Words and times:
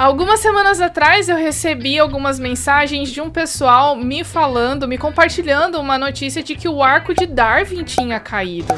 Algumas 0.00 0.40
semanas 0.40 0.80
atrás 0.80 1.28
eu 1.28 1.36
recebi 1.36 1.98
algumas 1.98 2.38
mensagens 2.38 3.10
de 3.10 3.20
um 3.20 3.28
pessoal 3.28 3.94
me 3.94 4.24
falando, 4.24 4.88
me 4.88 4.96
compartilhando 4.96 5.78
uma 5.78 5.98
notícia 5.98 6.42
de 6.42 6.56
que 6.56 6.66
o 6.66 6.82
arco 6.82 7.12
de 7.12 7.26
Darwin 7.26 7.84
tinha 7.84 8.18
caído. 8.18 8.72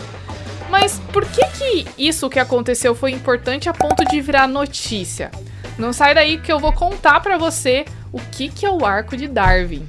Mas 0.69 0.99
por 1.13 1.25
que 1.25 1.45
que 1.47 1.87
isso 1.97 2.29
que 2.29 2.41
aconteceu 2.41 2.93
foi 2.93 3.13
importante 3.13 3.69
a 3.69 3.73
ponto 3.73 4.05
de 4.05 4.21
virar 4.21 4.49
notícia? 4.49 5.31
Não 5.79 5.93
sai 5.93 6.13
daí 6.13 6.39
que 6.39 6.53
eu 6.53 6.59
vou 6.59 6.73
contar 6.73 7.21
para 7.21 7.39
você 7.39 7.85
o 8.13 8.19
que 8.19 8.49
que 8.49 8.67
é 8.67 8.71
o 8.71 8.85
arco 8.85 9.17
de 9.17 9.29
Darwin. 9.29 9.87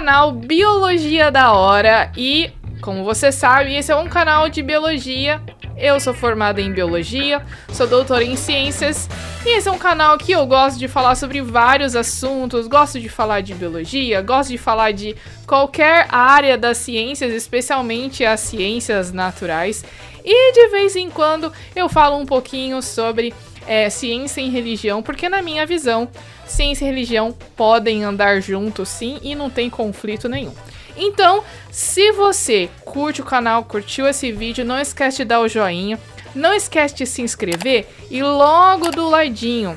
Canal 0.00 0.32
Biologia 0.32 1.30
da 1.30 1.52
Hora 1.52 2.10
e, 2.16 2.50
como 2.80 3.04
você 3.04 3.30
sabe, 3.30 3.76
esse 3.76 3.92
é 3.92 3.94
um 3.96 4.08
canal 4.08 4.48
de 4.48 4.62
biologia. 4.62 5.42
Eu 5.76 6.00
sou 6.00 6.14
formada 6.14 6.58
em 6.58 6.72
biologia, 6.72 7.42
sou 7.70 7.86
doutora 7.86 8.24
em 8.24 8.34
ciências 8.34 9.06
e 9.44 9.58
esse 9.58 9.68
é 9.68 9.70
um 9.70 9.76
canal 9.76 10.16
que 10.16 10.32
eu 10.32 10.46
gosto 10.46 10.78
de 10.78 10.88
falar 10.88 11.16
sobre 11.16 11.42
vários 11.42 11.94
assuntos, 11.94 12.66
gosto 12.66 12.98
de 12.98 13.10
falar 13.10 13.42
de 13.42 13.52
biologia, 13.52 14.22
gosto 14.22 14.48
de 14.48 14.56
falar 14.56 14.92
de 14.92 15.14
qualquer 15.46 16.06
área 16.08 16.56
das 16.56 16.78
ciências, 16.78 17.34
especialmente 17.34 18.24
as 18.24 18.40
ciências 18.40 19.12
naturais. 19.12 19.84
E 20.24 20.52
de 20.52 20.68
vez 20.68 20.96
em 20.96 21.10
quando 21.10 21.52
eu 21.76 21.90
falo 21.90 22.16
um 22.16 22.24
pouquinho 22.24 22.80
sobre 22.80 23.34
é, 23.66 23.88
ciência 23.90 24.40
e 24.40 24.48
religião, 24.48 25.02
porque 25.02 25.28
na 25.28 25.42
minha 25.42 25.66
visão 25.66 26.08
ciência 26.46 26.84
e 26.84 26.88
religião 26.88 27.32
podem 27.56 28.04
andar 28.04 28.40
juntos 28.40 28.88
sim 28.88 29.18
e 29.22 29.34
não 29.34 29.48
tem 29.48 29.70
conflito 29.70 30.28
nenhum. 30.28 30.54
Então, 30.96 31.42
se 31.70 32.12
você 32.12 32.68
curte 32.84 33.20
o 33.20 33.24
canal, 33.24 33.64
curtiu 33.64 34.06
esse 34.08 34.32
vídeo, 34.32 34.64
não 34.64 34.78
esquece 34.78 35.18
de 35.18 35.24
dar 35.24 35.40
o 35.40 35.48
joinha, 35.48 35.98
não 36.34 36.52
esquece 36.52 36.94
de 36.94 37.06
se 37.06 37.22
inscrever 37.22 37.86
e 38.10 38.22
logo 38.22 38.90
do 38.90 39.08
ladinho 39.08 39.76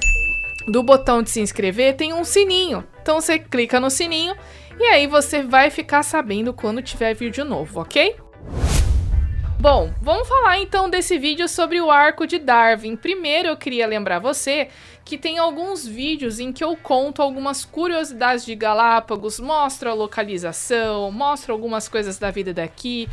do 0.68 0.82
botão 0.82 1.22
de 1.22 1.30
se 1.30 1.42
inscrever 1.42 1.96
tem 1.96 2.14
um 2.14 2.24
sininho. 2.24 2.84
Então 3.02 3.20
você 3.20 3.38
clica 3.38 3.80
no 3.80 3.90
sininho 3.90 4.36
e 4.80 4.84
aí 4.86 5.08
você 5.08 5.44
vai 5.44 5.70
ficar 5.70 6.04
sabendo 6.04 6.54
quando 6.54 6.82
tiver 6.82 7.14
vídeo 7.14 7.46
novo, 7.46 7.82
ok? 7.82 8.16
Bom, 9.64 9.94
vamos 10.02 10.28
falar 10.28 10.60
então 10.60 10.90
desse 10.90 11.18
vídeo 11.18 11.48
sobre 11.48 11.80
o 11.80 11.90
arco 11.90 12.28
de 12.28 12.38
Darwin. 12.38 12.98
Primeiro 12.98 13.48
eu 13.48 13.56
queria 13.56 13.88
lembrar 13.88 14.20
você 14.20 14.68
que 15.06 15.18
tem 15.18 15.38
alguns 15.38 15.88
vídeos 15.88 16.38
em 16.38 16.52
que 16.52 16.62
eu 16.62 16.76
conto 16.76 17.22
algumas 17.22 17.64
curiosidades 17.64 18.44
de 18.44 18.56
Galápagos, 18.56 19.40
mostro 19.40 19.90
a 19.90 19.94
localização, 19.94 21.10
mostro 21.14 21.54
algumas 21.54 21.88
coisas 21.88 22.20
da 22.20 22.30
vida 22.30 22.54
daqui, 22.54 23.08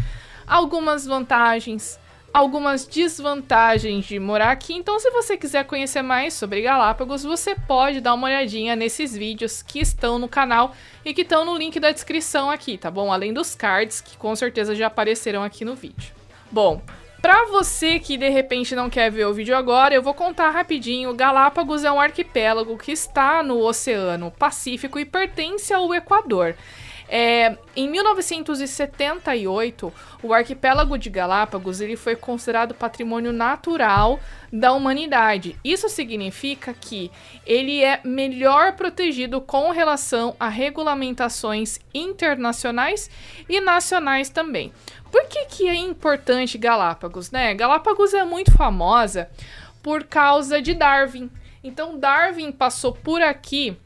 algumas 0.44 1.06
vantagens, 1.06 2.00
algumas 2.34 2.84
desvantagens 2.84 4.06
de 4.06 4.18
morar 4.18 4.50
aqui. 4.50 4.74
Então, 4.74 4.98
se 4.98 5.08
você 5.12 5.36
quiser 5.36 5.64
conhecer 5.66 6.02
mais 6.02 6.34
sobre 6.34 6.62
Galápagos, 6.62 7.22
você 7.22 7.54
pode 7.54 8.00
dar 8.00 8.14
uma 8.14 8.26
olhadinha 8.26 8.74
nesses 8.74 9.16
vídeos 9.16 9.62
que 9.62 9.78
estão 9.78 10.18
no 10.18 10.28
canal 10.28 10.74
e 11.04 11.14
que 11.14 11.22
estão 11.22 11.44
no 11.44 11.56
link 11.56 11.78
da 11.78 11.92
descrição 11.92 12.50
aqui, 12.50 12.76
tá 12.76 12.90
bom? 12.90 13.12
Além 13.12 13.32
dos 13.32 13.54
cards 13.54 14.00
que 14.00 14.16
com 14.16 14.34
certeza 14.34 14.74
já 14.74 14.88
aparecerão 14.88 15.44
aqui 15.44 15.64
no 15.64 15.76
vídeo. 15.76 16.19
Bom, 16.50 16.82
para 17.22 17.46
você 17.46 17.98
que 17.98 18.16
de 18.16 18.28
repente 18.28 18.74
não 18.74 18.90
quer 18.90 19.10
ver 19.10 19.26
o 19.26 19.34
vídeo 19.34 19.56
agora, 19.56 19.94
eu 19.94 20.02
vou 20.02 20.14
contar 20.14 20.50
rapidinho. 20.50 21.14
Galápagos 21.14 21.84
é 21.84 21.92
um 21.92 22.00
arquipélago 22.00 22.76
que 22.76 22.90
está 22.90 23.42
no 23.42 23.58
Oceano 23.58 24.30
Pacífico 24.30 24.98
e 24.98 25.04
pertence 25.04 25.72
ao 25.72 25.94
Equador. 25.94 26.56
É, 27.12 27.58
em 27.74 27.90
1978, 27.90 29.92
o 30.22 30.32
arquipélago 30.32 30.96
de 30.96 31.10
Galápagos 31.10 31.80
ele 31.80 31.96
foi 31.96 32.14
considerado 32.14 32.72
patrimônio 32.72 33.32
natural 33.32 34.20
da 34.52 34.72
humanidade. 34.72 35.58
Isso 35.64 35.88
significa 35.88 36.72
que 36.72 37.10
ele 37.44 37.82
é 37.82 38.00
melhor 38.04 38.74
protegido 38.74 39.40
com 39.40 39.72
relação 39.72 40.36
a 40.38 40.48
regulamentações 40.48 41.80
internacionais 41.92 43.10
e 43.48 43.60
nacionais 43.60 44.28
também. 44.28 44.72
Por 45.10 45.26
que, 45.26 45.46
que 45.46 45.66
é 45.66 45.74
importante 45.74 46.56
Galápagos, 46.56 47.32
né? 47.32 47.52
Galápagos 47.54 48.14
é 48.14 48.24
muito 48.24 48.52
famosa 48.52 49.28
por 49.82 50.04
causa 50.04 50.62
de 50.62 50.74
Darwin. 50.74 51.28
Então, 51.64 51.98
Darwin 51.98 52.52
passou 52.52 52.92
por 52.92 53.20
aqui 53.20 53.76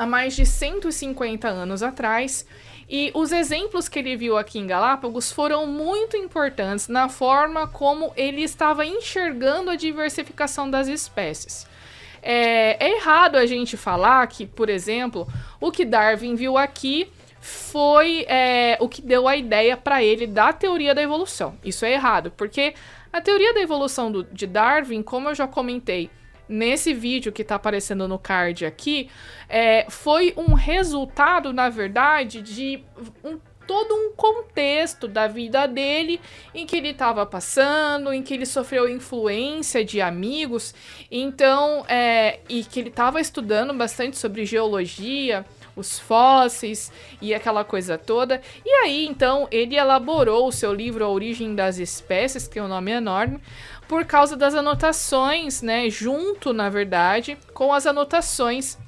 há 0.00 0.06
mais 0.06 0.34
de 0.34 0.46
150 0.46 1.46
anos 1.46 1.82
atrás 1.82 2.46
e 2.88 3.10
os 3.14 3.32
exemplos 3.32 3.86
que 3.86 3.98
ele 3.98 4.16
viu 4.16 4.38
aqui 4.38 4.58
em 4.58 4.66
Galápagos 4.66 5.30
foram 5.30 5.66
muito 5.66 6.16
importantes 6.16 6.88
na 6.88 7.06
forma 7.10 7.68
como 7.68 8.10
ele 8.16 8.42
estava 8.42 8.86
enxergando 8.86 9.68
a 9.68 9.76
diversificação 9.76 10.70
das 10.70 10.88
espécies. 10.88 11.66
É, 12.22 12.82
é 12.82 12.96
errado 12.96 13.36
a 13.36 13.44
gente 13.44 13.76
falar 13.76 14.26
que, 14.26 14.46
por 14.46 14.70
exemplo, 14.70 15.28
o 15.60 15.70
que 15.70 15.84
Darwin 15.84 16.34
viu 16.34 16.56
aqui 16.56 17.12
foi 17.38 18.24
é, 18.26 18.78
o 18.80 18.88
que 18.88 19.02
deu 19.02 19.28
a 19.28 19.36
ideia 19.36 19.76
para 19.76 20.02
ele 20.02 20.26
da 20.26 20.50
teoria 20.50 20.94
da 20.94 21.02
evolução. 21.02 21.58
Isso 21.62 21.84
é 21.84 21.92
errado, 21.92 22.32
porque 22.38 22.74
a 23.12 23.20
teoria 23.20 23.52
da 23.52 23.60
evolução 23.60 24.10
do, 24.10 24.24
de 24.24 24.46
Darwin, 24.46 25.02
como 25.02 25.28
eu 25.28 25.34
já 25.34 25.46
comentei 25.46 26.10
nesse 26.50 26.92
vídeo 26.92 27.32
que 27.32 27.42
está 27.42 27.54
aparecendo 27.54 28.08
no 28.08 28.18
card 28.18 28.66
aqui, 28.66 29.08
é, 29.48 29.86
foi 29.88 30.34
um 30.36 30.54
resultado, 30.54 31.52
na 31.52 31.68
verdade, 31.68 32.42
de 32.42 32.84
um 33.24 33.38
todo 33.66 33.94
um 33.94 34.10
contexto 34.16 35.06
da 35.06 35.28
vida 35.28 35.68
dele 35.68 36.20
em 36.52 36.66
que 36.66 36.74
ele 36.74 36.88
estava 36.88 37.24
passando, 37.24 38.12
em 38.12 38.20
que 38.20 38.34
ele 38.34 38.44
sofreu 38.44 38.88
influência 38.88 39.84
de 39.84 40.00
amigos, 40.00 40.74
então, 41.08 41.84
é, 41.86 42.40
e 42.48 42.64
que 42.64 42.80
ele 42.80 42.88
estava 42.88 43.20
estudando 43.20 43.72
bastante 43.72 44.18
sobre 44.18 44.44
geologia 44.44 45.46
os 45.76 45.98
fósseis 45.98 46.92
e 47.20 47.34
aquela 47.34 47.64
coisa 47.64 47.96
toda. 47.96 48.40
E 48.64 48.70
aí, 48.82 49.06
então, 49.06 49.48
ele 49.50 49.76
elaborou 49.76 50.48
o 50.48 50.52
seu 50.52 50.72
livro 50.72 51.04
A 51.04 51.08
Origem 51.08 51.54
das 51.54 51.78
Espécies, 51.78 52.46
que 52.46 52.58
é 52.58 52.62
um 52.62 52.68
nome 52.68 52.90
enorme, 52.90 53.40
por 53.90 54.04
causa 54.04 54.36
das 54.36 54.54
anotações, 54.54 55.62
né, 55.62 55.90
junto, 55.90 56.52
na 56.52 56.68
verdade, 56.68 57.36
com 57.52 57.74
as 57.74 57.88
anotações 57.88 58.78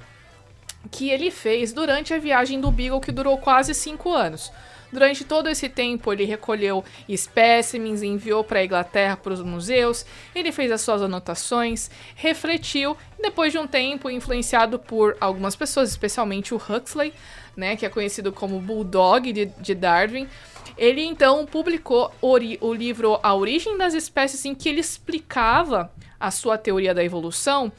que 0.89 1.09
ele 1.09 1.29
fez 1.29 1.73
durante 1.73 2.13
a 2.13 2.17
viagem 2.17 2.61
do 2.61 2.71
Beagle, 2.71 3.01
que 3.01 3.11
durou 3.11 3.37
quase 3.37 3.73
cinco 3.73 4.13
anos. 4.13 4.49
Durante 4.93 5.23
todo 5.23 5.49
esse 5.49 5.67
tempo, 5.67 6.13
ele 6.13 6.23
recolheu 6.23 6.85
espécimens, 7.09 8.03
enviou 8.03 8.43
para 8.43 8.59
a 8.59 8.63
Inglaterra 8.63 9.17
para 9.17 9.33
os 9.33 9.41
museus, 9.41 10.05
ele 10.35 10.51
fez 10.51 10.71
as 10.71 10.81
suas 10.81 11.01
anotações, 11.01 11.89
refletiu, 12.15 12.95
e 13.17 13.23
depois 13.23 13.51
de 13.51 13.57
um 13.57 13.65
tempo, 13.65 14.07
influenciado 14.07 14.77
por 14.77 15.17
algumas 15.19 15.55
pessoas, 15.55 15.89
especialmente 15.89 16.53
o 16.53 16.57
Huxley, 16.57 17.11
né, 17.57 17.75
que 17.75 17.87
é 17.87 17.89
conhecido 17.89 18.31
como 18.31 18.59
Bulldog 18.59 19.33
de, 19.33 19.45
de 19.45 19.73
Darwin, 19.73 20.27
ele 20.77 21.01
então 21.01 21.43
publicou 21.47 22.13
o 22.21 22.37
livro 22.73 23.19
A 23.23 23.33
Origem 23.33 23.75
das 23.75 23.95
Espécies, 23.95 24.45
em 24.45 24.53
que 24.53 24.69
ele 24.69 24.79
explicava 24.79 25.91
a 26.19 26.29
sua 26.29 26.55
teoria 26.55 26.93
da 26.93 27.03
evolução 27.03 27.71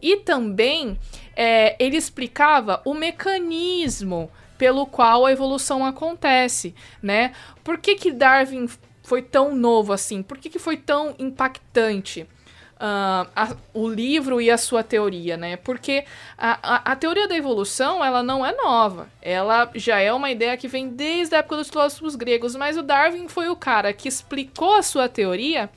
e 0.00 0.18
também 0.18 0.96
é, 1.34 1.74
ele 1.84 1.96
explicava 1.96 2.80
o 2.84 2.94
mecanismo 2.94 4.30
pelo 4.60 4.84
qual 4.84 5.24
a 5.24 5.32
evolução 5.32 5.86
acontece, 5.86 6.74
né? 7.02 7.32
Por 7.64 7.78
que, 7.78 7.94
que 7.94 8.12
Darwin 8.12 8.68
foi 9.02 9.22
tão 9.22 9.54
novo 9.54 9.90
assim? 9.90 10.22
Por 10.22 10.36
que, 10.36 10.50
que 10.50 10.58
foi 10.58 10.76
tão 10.76 11.14
impactante? 11.18 12.28
Uh, 12.76 13.24
a, 13.34 13.56
o 13.72 13.88
livro 13.88 14.38
e 14.38 14.50
a 14.50 14.58
sua 14.58 14.82
teoria, 14.82 15.38
né? 15.38 15.56
Porque 15.56 16.04
a, 16.36 16.58
a, 16.62 16.92
a, 16.92 16.96
teoria 16.96 17.26
da 17.26 17.34
evolução, 17.34 18.04
ela 18.04 18.22
não 18.22 18.44
é 18.44 18.54
nova. 18.54 19.08
Ela 19.22 19.70
já 19.74 19.98
é 19.98 20.12
uma 20.12 20.30
ideia 20.30 20.58
que 20.58 20.68
vem 20.68 20.90
desde 20.90 21.34
a 21.34 21.38
época 21.38 21.56
dos 21.56 21.70
filósofos 21.70 22.14
gregos, 22.14 22.54
mas 22.54 22.76
o 22.76 22.82
Darwin 22.82 23.28
foi 23.28 23.48
o 23.48 23.56
cara 23.56 23.94
que 23.94 24.08
explicou 24.08 24.74
a 24.74 24.82
sua 24.82 25.08
teoria 25.08 25.70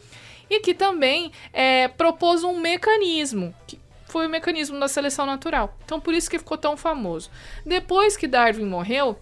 e 0.50 0.60
que 0.60 0.74
também 0.74 1.32
é, 1.54 1.88
propôs 1.88 2.44
um 2.44 2.60
mecanismo 2.60 3.56
que, 3.66 3.80
foi 4.14 4.28
o 4.28 4.30
mecanismo 4.30 4.80
da 4.80 4.88
seleção 4.88 5.26
natural. 5.26 5.76
Então 5.84 6.00
por 6.00 6.14
isso 6.14 6.30
que 6.30 6.38
ficou 6.38 6.56
tão 6.56 6.78
famoso. 6.78 7.32
Depois 7.66 8.16
que 8.16 8.28
Darwin 8.28 8.66
morreu, 8.66 9.18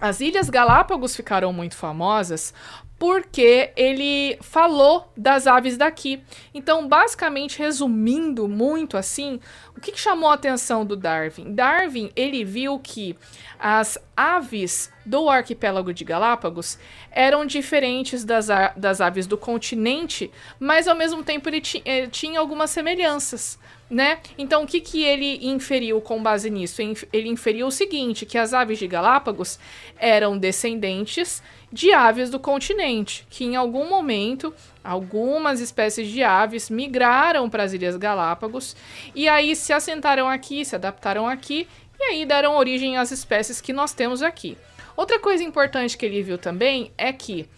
as 0.00 0.20
Ilhas 0.20 0.50
Galápagos 0.50 1.14
ficaram 1.14 1.52
muito 1.52 1.76
famosas 1.76 2.52
porque 2.98 3.70
ele 3.76 4.36
falou 4.40 5.12
das 5.16 5.46
aves 5.46 5.76
daqui. 5.76 6.20
Então, 6.52 6.88
basicamente, 6.88 7.58
resumindo 7.58 8.48
muito 8.48 8.96
assim, 8.96 9.38
o 9.76 9.80
que, 9.80 9.92
que 9.92 10.00
chamou 10.00 10.30
a 10.30 10.34
atenção 10.34 10.84
do 10.84 10.96
Darwin? 10.96 11.54
Darwin, 11.54 12.10
ele 12.16 12.44
viu 12.44 12.78
que 12.80 13.16
as 13.58 13.98
aves 14.16 14.92
do 15.06 15.30
arquipélago 15.30 15.92
de 15.92 16.04
Galápagos 16.04 16.78
eram 17.10 17.46
diferentes 17.46 18.24
das, 18.24 18.48
das 18.76 19.00
aves 19.00 19.26
do 19.26 19.38
continente, 19.38 20.30
mas 20.58 20.88
ao 20.88 20.96
mesmo 20.96 21.22
tempo 21.22 21.48
ele, 21.48 21.62
ele 21.84 22.08
tinha 22.08 22.40
algumas 22.40 22.70
semelhanças 22.70 23.58
né? 23.90 24.18
Então, 24.36 24.64
o 24.64 24.66
que, 24.66 24.80
que 24.80 25.02
ele 25.02 25.46
inferiu 25.46 26.00
com 26.00 26.22
base 26.22 26.50
nisso? 26.50 26.82
Ele 27.12 27.28
inferiu 27.28 27.68
o 27.68 27.70
seguinte, 27.70 28.26
que 28.26 28.36
as 28.36 28.52
aves 28.52 28.78
de 28.78 28.86
Galápagos 28.86 29.58
eram 29.96 30.36
descendentes 30.36 31.42
de 31.72 31.92
aves 31.92 32.30
do 32.30 32.38
continente, 32.38 33.26
que 33.28 33.44
em 33.44 33.56
algum 33.56 33.88
momento 33.88 34.54
algumas 34.82 35.60
espécies 35.60 36.08
de 36.08 36.22
aves 36.22 36.70
migraram 36.70 37.48
para 37.48 37.62
as 37.62 37.72
Ilhas 37.72 37.96
Galápagos 37.96 38.74
e 39.14 39.28
aí 39.28 39.54
se 39.54 39.72
assentaram 39.72 40.28
aqui, 40.28 40.64
se 40.64 40.74
adaptaram 40.74 41.26
aqui 41.26 41.68
e 41.98 42.02
aí 42.04 42.26
deram 42.26 42.56
origem 42.56 42.96
às 42.96 43.10
espécies 43.10 43.60
que 43.60 43.72
nós 43.72 43.92
temos 43.92 44.22
aqui. 44.22 44.56
Outra 44.96 45.18
coisa 45.18 45.44
importante 45.44 45.96
que 45.96 46.06
ele 46.06 46.22
viu 46.22 46.38
também 46.38 46.90
é 46.96 47.12
que 47.12 47.48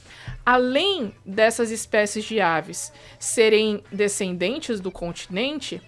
além 0.44 1.14
dessas 1.24 1.70
espécies 1.70 2.24
de 2.24 2.40
aves 2.40 2.92
serem 3.18 3.82
descendentes 3.92 4.80
do 4.80 4.90
continente, 4.90 5.80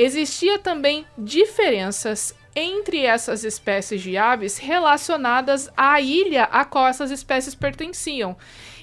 Existia 0.00 0.60
também 0.60 1.04
diferenças 1.18 2.32
entre 2.58 3.04
essas 3.04 3.44
espécies 3.44 4.02
de 4.02 4.16
aves 4.16 4.58
relacionadas 4.58 5.70
à 5.76 6.00
ilha 6.00 6.44
a 6.44 6.64
qual 6.64 6.86
essas 6.86 7.10
espécies 7.10 7.54
pertenciam. 7.54 8.36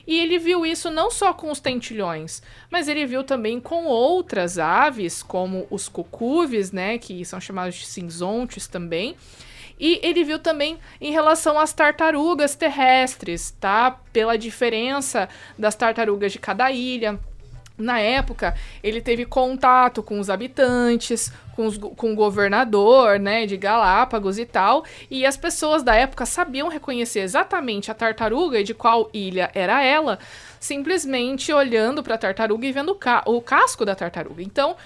E 0.07 0.19
ele 0.19 0.38
viu 0.38 0.66
isso 0.66 0.92
não 0.92 1.10
só 1.10 1.33
com 1.33 1.51
os 1.51 1.60
tentilhões, 1.60 2.42
mas 2.69 2.88
ele 2.88 3.06
viu 3.06 3.24
também 3.24 3.60
com 3.60 3.86
outras 3.86 4.60
aves, 4.60 5.24
como 5.24 5.66
os 5.69 5.89
cucuves, 5.89 6.72
né, 6.72 6.98
que 6.98 7.25
são 7.25 7.42
chamados 7.42 7.75
de 7.75 7.88
cinzontes 7.88 8.68
também. 8.68 9.16
E 9.80 10.00
ele 10.01 10.24
viu 10.24 10.39
também 10.39 10.77
em 11.01 11.12
relação 11.12 11.60
às 11.60 11.74
tartarugas 11.74 12.56
terrestres, 12.56 13.51
tá? 13.60 13.92
Pela 14.13 14.38
diferença 14.38 15.27
das 15.57 15.75
tartarugas 15.75 16.31
de 16.31 16.39
cada 16.39 16.72
ilha. 16.72 17.19
Na 17.77 18.00
época, 18.00 18.56
ele 18.81 19.01
teve 19.01 19.25
contato 19.25 20.01
com 20.01 20.19
os 20.19 20.30
habitantes, 20.30 21.31
com, 21.56 21.66
os, 21.66 21.77
com 21.77 22.13
o 22.13 22.16
governador, 22.16 23.19
né, 23.19 23.45
de 23.45 23.57
Galápagos 23.57 24.39
e 24.39 24.45
tal, 24.45 24.86
e 25.12 25.25
as 25.25 25.36
pessoas 25.36 25.83
da 25.83 25.94
época 25.94 26.25
sabiam 26.25 26.69
reconhecer 26.69 27.19
exatamente 27.19 27.92
a 27.92 27.94
tartaruga 27.94 28.60
e 28.60 28.63
de 28.63 28.74
qual 28.74 29.10
ilha 29.13 29.51
era 29.54 29.83
ela, 29.83 30.19
simplesmente 30.60 31.51
olhando 31.51 32.01
para 32.01 32.16
a 32.16 32.18
tartaruga 32.18 32.66
e 32.66 32.72
vendo 32.72 32.94
o, 32.94 32.95
ca 32.95 33.24
o 33.25 33.42
casco 33.42 33.83
da 33.83 33.94
tartaruga. 33.94 34.42
Então, 34.42 34.77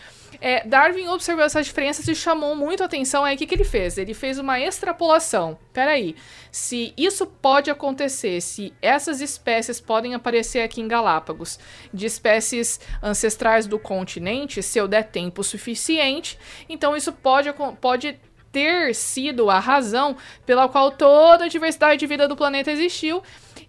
é, 0.42 0.66
Darwin 0.66 1.08
observou 1.08 1.44
essas 1.44 1.66
diferenças 1.66 2.08
e 2.08 2.16
chamou 2.16 2.56
muito 2.56 2.82
a 2.82 2.86
atenção. 2.86 3.24
Aí 3.24 3.36
o 3.36 3.38
que, 3.38 3.46
que 3.46 3.56
ele 3.56 3.64
fez? 3.64 3.98
Ele 3.98 4.14
fez 4.14 4.40
uma 4.40 4.60
extrapolação. 4.60 5.58
Peraí, 5.74 6.16
se 6.52 6.94
isso 6.98 7.26
pode 7.26 7.70
acontecer, 7.70 8.42
se 8.42 8.74
essas 8.82 9.22
espécies 9.22 9.82
podem 9.82 10.14
aparecer 10.14 10.62
aqui 10.62 10.82
em 10.82 10.88
Galápagos, 10.88 11.60
de 11.94 12.06
espécies 12.06 12.80
ancestrais 13.04 13.68
do 13.68 13.78
continente, 13.78 14.64
se 14.64 14.80
eu 14.80 14.88
der 14.88 15.04
tempo 15.04 15.44
suficiente, 15.44 16.40
então 16.68 16.96
isso 16.96 17.12
pode, 17.12 17.54
pode 17.82 18.20
ter 18.52 18.96
sido 18.96 19.50
a 19.50 19.60
razão 19.60 20.16
pela 20.46 20.68
qual 20.68 20.92
toda 20.92 21.46
a 21.46 21.50
diversidade 21.50 22.00
de 22.00 22.08
vida 22.08 22.28
do 22.28 22.36
planeta 22.36 22.72
existiu. 22.72 23.22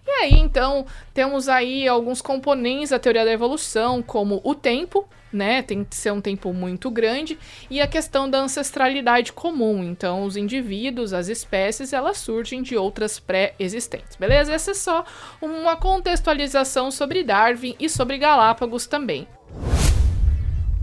E 0.05 0.09
aí, 0.09 0.33
então, 0.33 0.85
temos 1.13 1.47
aí 1.47 1.87
alguns 1.87 2.21
componentes 2.21 2.89
da 2.89 2.97
teoria 2.97 3.23
da 3.23 3.31
evolução, 3.31 4.01
como 4.01 4.41
o 4.43 4.55
tempo, 4.55 5.07
né? 5.31 5.61
Tem 5.61 5.83
que 5.83 5.95
ser 5.95 6.11
um 6.11 6.21
tempo 6.21 6.53
muito 6.53 6.89
grande. 6.89 7.37
E 7.69 7.81
a 7.81 7.87
questão 7.87 8.29
da 8.29 8.39
ancestralidade 8.39 9.33
comum. 9.33 9.83
Então, 9.83 10.23
os 10.23 10.35
indivíduos, 10.35 11.13
as 11.13 11.27
espécies, 11.27 11.93
elas 11.93 12.17
surgem 12.17 12.61
de 12.61 12.75
outras 12.75 13.19
pré-existentes, 13.19 14.15
beleza? 14.15 14.53
Essa 14.53 14.71
é 14.71 14.75
só 14.75 15.05
uma 15.41 15.75
contextualização 15.75 16.91
sobre 16.91 17.23
Darwin 17.23 17.75
e 17.79 17.89
sobre 17.89 18.17
Galápagos 18.17 18.85
também. 18.87 19.27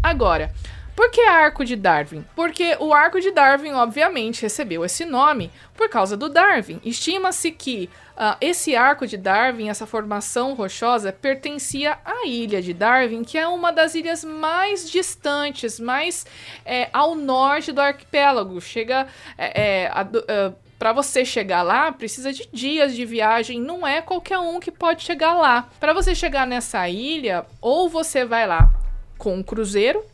Agora, 0.03 0.53
por 0.99 1.13
que 1.13 1.21
arco 1.21 1.65
de 1.65 1.77
Darwin? 1.77 2.25
Porque 2.35 2.77
o 2.81 2.93
arco 2.93 3.21
de 3.21 3.31
Darwin, 3.31 3.71
obviamente, 3.71 4.43
recebeu 4.43 4.85
esse 4.85 5.05
nome 5.05 5.49
por 5.77 5.89
causa 5.89 6.17
do 6.17 6.29
Darwin. 6.29 6.81
Estima-se 6.85 7.53
que 7.53 7.89
uh, 8.17 8.37
esse 8.41 8.75
arco 8.75 9.07
de 9.07 9.17
Darwin, 9.17 9.69
essa 9.69 9.87
formação 9.87 10.55
rochosa, 10.55 11.13
pertencia 11.13 12.01
à 12.05 12.27
ilha 12.27 12.61
de 12.61 12.75
Darwin, 12.75 13.23
que 13.23 13.39
é 13.39 13.47
uma 13.47 13.71
das 13.71 13.95
ilhas 13.95 14.25
mais 14.25 14.91
distantes, 14.91 15.79
mais 15.79 16.27
é, 16.67 16.89
ao 16.93 17.15
norte 17.15 17.71
do 17.71 17.81
arquipélago. 17.81 18.61
Chega 18.61 19.07
é, 19.39 19.87
é, 19.87 19.91
uh, 19.93 20.53
para 20.81 20.93
você 20.93 21.25
chegar 21.25 21.63
lá, 21.63 21.93
precisa 21.93 22.33
de 22.33 22.49
dias 22.53 22.93
de 22.93 23.05
viagem, 23.05 23.61
não 23.61 23.87
é 23.87 24.03
qualquer 24.03 24.41
um 24.41 24.59
que 24.59 24.73
pode 24.73 25.05
chegar 25.05 25.35
lá. 25.35 25.69
Para 25.79 25.93
você 25.93 26.13
chegar 26.13 26.45
nessa 26.45 26.89
ilha, 26.89 27.47
ou 27.61 27.89
você 27.89 28.25
vai 28.25 28.49
lá 28.49 28.69
com 29.17 29.37
um 29.37 29.45
cruzeiro, 29.45 30.05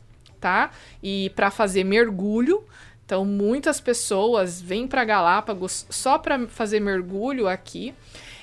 tá? 0.45 0.73
E 1.03 1.33
para 1.35 1.51
fazer 1.51 1.85
mergulho. 1.85 2.63
Então, 3.07 3.25
muitas 3.25 3.81
pessoas 3.81 4.61
vêm 4.61 4.87
para 4.87 5.03
Galápagos 5.03 5.87
só 5.89 6.19
para 6.19 6.47
fazer 6.49 6.81
mergulho 6.81 7.49
aqui. 7.49 7.95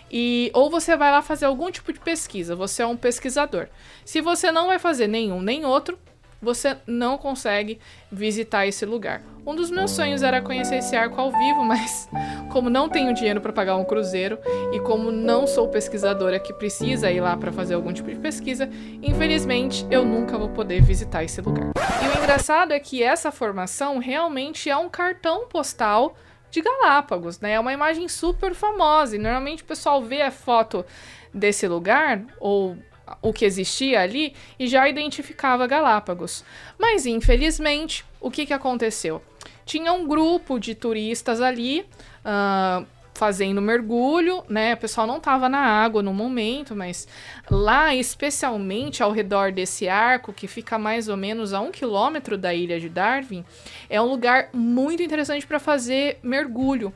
E 0.10 0.50
ou 0.52 0.68
você 0.68 0.98
vai 0.98 1.12
lá 1.12 1.22
fazer 1.22 1.46
algum 1.46 1.70
tipo 1.70 1.94
de 1.94 2.00
pesquisa, 2.00 2.56
você 2.56 2.82
é 2.82 2.88
um 2.88 2.98
pesquisador. 2.98 3.68
Se 4.04 4.20
você 4.20 4.52
não 4.52 4.66
vai 4.66 4.80
fazer 4.80 5.06
nenhum 5.06 5.42
nem 5.42 5.64
outro, 5.64 5.98
você 6.42 6.78
não 6.88 7.18
consegue 7.18 7.80
visitar 8.12 8.66
esse 8.66 8.86
lugar. 8.86 9.22
Um 9.46 9.56
dos 9.56 9.72
meus 9.72 9.92
sonhos 9.92 10.22
era 10.22 10.42
conhecer 10.42 10.78
esse 10.78 10.96
arco 10.96 11.20
ao 11.20 11.32
vivo, 11.32 11.64
mas 11.66 12.10
como 12.52 12.70
não 12.70 12.90
tenho 12.90 13.14
dinheiro 13.14 13.42
para 13.42 13.54
pagar 13.54 13.76
um 13.76 13.86
cruzeiro 13.86 14.38
e 14.74 14.80
como 14.80 15.12
não 15.12 15.46
sou 15.48 15.68
pesquisadora 15.68 16.40
que 16.40 16.54
precisa 16.54 17.12
ir 17.12 17.22
lá 17.22 17.36
para 17.38 17.52
fazer 17.52 17.76
algum 17.76 17.94
tipo 17.94 18.10
de 18.10 18.20
pesquisa, 18.20 18.70
infelizmente 19.02 19.86
eu 19.90 20.04
nunca 20.04 20.38
vou 20.38 20.50
poder 20.50 20.82
visitar 20.82 21.24
esse 21.24 21.42
lugar. 21.42 21.72
E 22.04 22.08
o 22.08 22.20
engraçado 22.20 22.72
é 22.72 22.80
que 22.80 23.04
essa 23.04 23.32
formação 23.32 24.00
realmente 24.00 24.70
é 24.70 24.78
um 24.78 24.90
cartão 24.90 25.48
postal 25.48 26.16
de 26.52 26.62
Galápagos, 26.62 27.40
né? 27.40 27.54
É 27.54 27.60
uma 27.60 27.72
imagem 27.72 28.08
super 28.08 28.54
famosa 28.54 29.16
e 29.16 29.20
normalmente 29.20 29.64
o 29.64 29.66
pessoal 29.66 30.04
vê 30.04 30.22
a 30.22 30.30
foto 30.30 30.86
desse 31.34 31.68
lugar 31.68 32.22
ou 32.40 32.78
o 33.22 33.34
que 33.34 33.46
existia 33.46 34.02
ali 34.02 34.34
e 34.60 34.68
já 34.68 34.88
identificava 34.88 35.68
Galápagos. 35.68 36.44
Mas 36.78 37.06
infelizmente, 37.06 38.06
o 38.20 38.30
que, 38.30 38.46
que 38.46 38.54
aconteceu? 38.54 39.22
Tinha 39.66 39.94
um 39.94 40.08
grupo 40.08 40.60
de 40.60 40.76
turistas 40.76 41.42
ali 41.42 41.86
uh, 42.26 42.86
fazendo 43.14 43.62
mergulho, 43.62 44.44
né? 44.50 44.74
O 44.74 44.78
pessoal 44.78 45.06
não 45.06 45.18
estava 45.18 45.48
na 45.48 45.60
água 45.60 46.02
no 46.02 46.14
momento, 46.14 46.76
mas 46.76 47.08
lá, 47.50 47.94
especialmente 47.94 49.04
ao 49.04 49.12
redor 49.12 49.52
desse 49.52 49.88
arco, 49.88 50.34
que 50.34 50.48
fica 50.48 50.80
mais 50.80 51.08
ou 51.08 51.16
menos 51.16 51.54
a 51.54 51.62
um 51.62 51.72
quilômetro 51.72 52.38
da 52.38 52.54
ilha 52.54 52.80
de 52.80 52.90
Darwin, 52.90 53.46
é 53.90 54.02
um 54.02 54.06
lugar 54.06 54.50
muito 54.54 55.04
interessante 55.04 55.46
para 55.46 55.60
fazer 55.60 56.18
mergulho. 56.24 56.92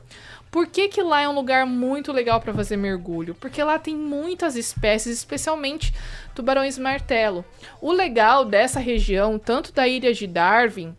Por 0.56 0.66
que, 0.66 0.88
que 0.88 1.02
lá 1.02 1.20
é 1.20 1.28
um 1.28 1.34
lugar 1.34 1.66
muito 1.66 2.10
legal 2.10 2.40
para 2.40 2.54
fazer 2.54 2.78
mergulho? 2.78 3.34
Porque 3.34 3.62
lá 3.62 3.78
tem 3.78 3.94
muitas 3.94 4.56
espécies, 4.56 5.18
especialmente 5.18 5.92
tubarões 6.34 6.78
martelo. 6.78 7.44
O 7.78 7.92
legal 7.92 8.42
dessa 8.42 8.80
região, 8.80 9.38
tanto 9.38 9.70
da 9.70 9.86
ilha 9.86 10.14
de 10.14 10.26
Darwin 10.26 10.96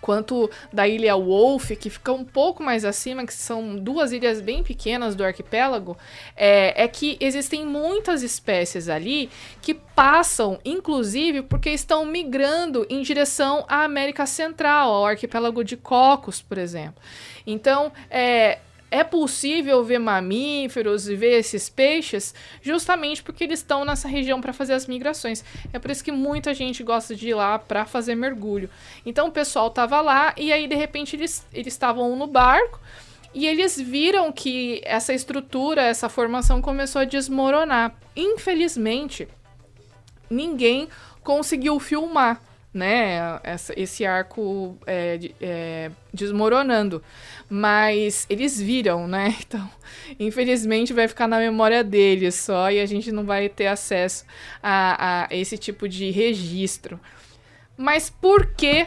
quanto 0.00 0.50
da 0.72 0.86
ilha 0.86 1.16
Wolf, 1.16 1.70
que 1.72 1.90
fica 1.90 2.12
um 2.12 2.24
pouco 2.24 2.62
mais 2.62 2.84
acima, 2.84 3.26
que 3.26 3.32
são 3.32 3.76
duas 3.76 4.12
ilhas 4.12 4.40
bem 4.40 4.62
pequenas 4.62 5.14
do 5.14 5.24
arquipélago, 5.24 5.96
é, 6.36 6.84
é, 6.84 6.88
que 6.88 7.16
existem 7.20 7.64
muitas 7.64 8.22
espécies 8.22 8.88
ali 8.88 9.30
que 9.60 9.74
passam, 9.74 10.58
inclusive, 10.64 11.42
porque 11.42 11.70
estão 11.70 12.04
migrando 12.04 12.86
em 12.88 13.02
direção 13.02 13.64
à 13.68 13.84
América 13.84 14.26
Central, 14.26 14.92
ao 14.92 15.06
arquipélago 15.06 15.64
de 15.64 15.76
Cocos, 15.76 16.40
por 16.40 16.58
exemplo. 16.58 17.02
Então, 17.46 17.92
é, 18.10 18.58
é 18.90 19.04
possível 19.04 19.84
ver 19.84 19.98
mamíferos 19.98 21.08
e 21.08 21.14
ver 21.14 21.38
esses 21.38 21.68
peixes 21.68 22.34
justamente 22.62 23.22
porque 23.22 23.44
eles 23.44 23.60
estão 23.60 23.84
nessa 23.84 24.08
região 24.08 24.40
para 24.40 24.52
fazer 24.52 24.72
as 24.72 24.86
migrações. 24.86 25.44
É 25.72 25.78
por 25.78 25.90
isso 25.90 26.02
que 26.02 26.12
muita 26.12 26.54
gente 26.54 26.82
gosta 26.82 27.14
de 27.14 27.28
ir 27.28 27.34
lá 27.34 27.58
para 27.58 27.84
fazer 27.84 28.14
mergulho. 28.14 28.70
Então 29.04 29.28
o 29.28 29.32
pessoal 29.32 29.70
tava 29.70 30.00
lá 30.00 30.34
e 30.36 30.52
aí 30.52 30.66
de 30.66 30.74
repente 30.74 31.16
eles 31.16 31.46
eles 31.52 31.72
estavam 31.72 32.16
no 32.16 32.26
barco 32.26 32.80
e 33.34 33.46
eles 33.46 33.78
viram 33.78 34.32
que 34.32 34.80
essa 34.84 35.12
estrutura, 35.12 35.82
essa 35.82 36.08
formação 36.08 36.62
começou 36.62 37.02
a 37.02 37.04
desmoronar. 37.04 37.94
Infelizmente, 38.16 39.28
ninguém 40.30 40.88
conseguiu 41.22 41.78
filmar 41.78 42.40
né, 42.72 43.40
essa, 43.42 43.72
esse 43.76 44.04
arco 44.04 44.76
é, 44.86 45.18
é, 45.40 45.90
desmoronando. 46.12 47.02
Mas 47.48 48.26
eles 48.28 48.60
viram, 48.60 49.06
né? 49.06 49.34
Então, 49.48 49.70
infelizmente 50.20 50.92
vai 50.92 51.08
ficar 51.08 51.26
na 51.26 51.38
memória 51.38 51.82
deles 51.82 52.34
só 52.34 52.70
e 52.70 52.80
a 52.80 52.86
gente 52.86 53.10
não 53.10 53.24
vai 53.24 53.48
ter 53.48 53.66
acesso 53.66 54.24
a, 54.62 55.24
a 55.24 55.34
esse 55.34 55.56
tipo 55.56 55.88
de 55.88 56.10
registro. 56.10 57.00
Mas 57.76 58.10
por 58.10 58.46
que 58.54 58.86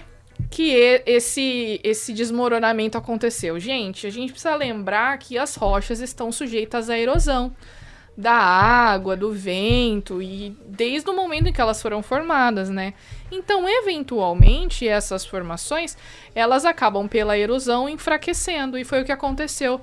que 0.50 0.74
esse, 1.06 1.80
esse 1.84 2.14
desmoronamento 2.14 2.98
aconteceu? 2.98 3.60
Gente, 3.60 4.06
a 4.06 4.10
gente 4.10 4.32
precisa 4.32 4.56
lembrar 4.56 5.18
que 5.18 5.38
as 5.38 5.56
rochas 5.56 6.00
estão 6.00 6.32
sujeitas 6.32 6.90
à 6.90 6.98
erosão 6.98 7.56
da 8.18 8.34
água, 8.34 9.16
do 9.16 9.32
vento 9.32 10.22
e 10.22 10.56
desde 10.66 11.10
o 11.10 11.16
momento 11.16 11.48
em 11.48 11.54
que 11.54 11.62
elas 11.62 11.82
foram 11.82 12.04
formadas, 12.04 12.70
né? 12.70 12.94
Então, 13.32 13.68
eventualmente, 13.68 14.88
essas 14.88 15.26
formações, 15.26 15.98
elas 16.36 16.66
acabam 16.66 17.08
pela 17.08 17.38
erosão 17.38 17.88
enfraquecendo 17.88 18.78
e 18.78 18.84
foi 18.84 19.02
o 19.02 19.06
que 19.06 19.12
aconteceu. 19.12 19.82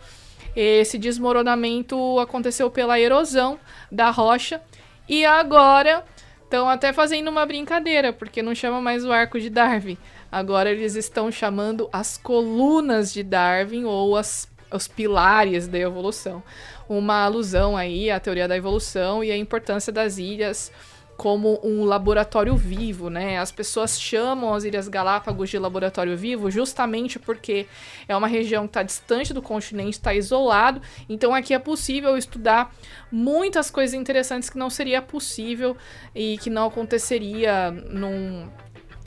Esse 0.54 0.98
desmoronamento 0.98 2.18
aconteceu 2.18 2.70
pela 2.70 3.00
erosão 3.00 3.58
da 3.90 4.10
rocha 4.10 4.60
e 5.08 5.24
agora 5.24 6.04
estão 6.44 6.68
até 6.68 6.92
fazendo 6.92 7.28
uma 7.28 7.46
brincadeira, 7.46 8.12
porque 8.12 8.42
não 8.42 8.54
chama 8.54 8.80
mais 8.80 9.04
o 9.04 9.12
arco 9.12 9.38
de 9.38 9.50
Darwin. 9.50 9.98
Agora 10.30 10.70
eles 10.70 10.94
estão 10.94 11.30
chamando 11.30 11.88
as 11.92 12.18
colunas 12.18 13.12
de 13.12 13.22
Darwin 13.22 13.84
ou 13.84 14.16
as, 14.16 14.48
os 14.70 14.86
pilares 14.86 15.66
da 15.66 15.78
evolução. 15.78 16.42
Uma 16.88 17.24
alusão 17.24 17.76
aí 17.76 18.10
à 18.10 18.18
teoria 18.18 18.48
da 18.48 18.56
evolução 18.56 19.22
e 19.22 19.30
a 19.30 19.36
importância 19.36 19.92
das 19.92 20.18
ilhas 20.18 20.72
como 21.18 21.58
um 21.64 21.84
laboratório 21.84 22.56
vivo, 22.56 23.10
né? 23.10 23.40
As 23.40 23.50
pessoas 23.50 24.00
chamam 24.00 24.54
as 24.54 24.62
Ilhas 24.62 24.86
Galápagos 24.86 25.50
de 25.50 25.58
laboratório 25.58 26.16
vivo 26.16 26.48
justamente 26.48 27.18
porque 27.18 27.66
é 28.06 28.16
uma 28.16 28.28
região 28.28 28.62
que 28.62 28.70
está 28.70 28.84
distante 28.84 29.34
do 29.34 29.42
continente, 29.42 29.94
está 29.94 30.14
isolado, 30.14 30.80
então 31.08 31.34
aqui 31.34 31.52
é 31.52 31.58
possível 31.58 32.16
estudar 32.16 32.72
muitas 33.10 33.68
coisas 33.68 33.94
interessantes 33.94 34.48
que 34.48 34.56
não 34.56 34.70
seria 34.70 35.02
possível 35.02 35.76
e 36.14 36.38
que 36.38 36.48
não 36.48 36.68
aconteceria 36.68 37.72
num 37.72 38.48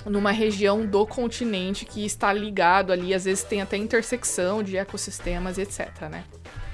numa 0.05 0.31
região 0.31 0.83
do 0.85 1.05
continente 1.05 1.85
que 1.85 2.03
está 2.03 2.33
ligado 2.33 2.91
ali, 2.91 3.13
às 3.13 3.23
vezes 3.23 3.43
tem 3.43 3.61
até 3.61 3.77
intersecção 3.77 4.63
de 4.63 4.75
ecossistemas, 4.75 5.59
etc, 5.59 6.09
né? 6.09 6.23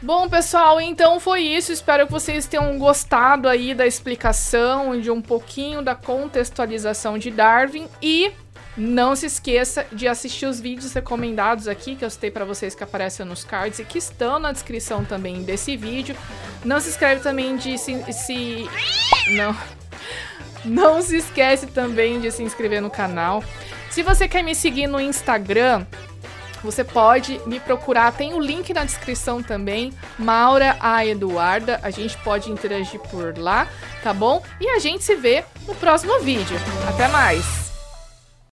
Bom, 0.01 0.30
pessoal, 0.30 0.80
então 0.80 1.20
foi 1.20 1.42
isso. 1.42 1.72
Espero 1.72 2.06
que 2.06 2.12
vocês 2.12 2.46
tenham 2.46 2.77
gostado 2.77 3.50
aí 3.50 3.74
da 3.74 3.88
explicação 3.88 5.00
de 5.00 5.10
um 5.10 5.22
pouquinho 5.22 5.82
da 5.82 5.96
contextualização 5.96 7.18
de 7.18 7.32
Darwin 7.32 7.88
e 8.01 8.32
não 8.77 9.16
se 9.16 9.25
esqueça 9.25 9.88
de 9.92 10.08
assistir 10.08 10.46
os 10.46 10.60
vídeos 10.60 10.94
recomendados 10.94 11.68
aqui 11.68 11.96
que 11.96 12.06
eu 12.06 12.10
citei 12.12 12.30
para 12.30 12.46
vocês 12.46 12.75
que 12.75 12.84
aparecem 12.84 13.25
nos 13.25 13.44
cards 13.44 13.80
e 13.80 13.84
que 13.84 13.98
estão 13.98 14.38
na 14.38 14.51
descrição 14.51 15.04
também 15.04 15.42
desse 15.42 15.75
vídeo. 15.75 16.16
Não 16.63 16.80
se 16.80 16.89
inscreve 16.89 17.22
também 17.22 17.58
de 17.58 17.75
se, 17.80 18.13
se 18.13 18.70
não 19.32 19.56
não 20.63 21.01
se 21.01 21.18
esquece 21.18 21.68
também 21.68 22.20
de 22.20 22.30
se 22.30 22.44
inscrever 22.44 22.82
no 22.82 22.89
canal. 22.89 23.44
Se 23.89 24.04
você 24.04 24.27
quer 24.27 24.44
me 24.44 24.54
seguir 24.54 24.86
no 24.86 25.00
Instagram, 25.00 25.86
você 26.68 26.84
pode 26.84 27.40
me 27.46 27.62
procurar, 27.62 28.12
tem 28.12 28.34
o 28.34 28.40
link 28.42 28.74
na 28.74 28.84
descrição 28.84 29.42
também, 29.42 29.94
Maura 30.20 30.76
a 30.82 31.06
Eduarda, 31.06 31.80
a 31.82 31.90
gente 31.90 32.18
pode 32.18 32.52
interagir 32.52 33.00
por 33.00 33.38
lá, 33.38 33.70
tá 34.04 34.14
bom? 34.14 34.44
E 34.60 34.68
a 34.68 34.78
gente 34.78 35.02
se 35.02 35.16
vê 35.16 35.46
no 35.66 35.74
próximo 35.74 36.20
vídeo. 36.20 36.58
Até 36.90 37.08
mais! 37.08 37.67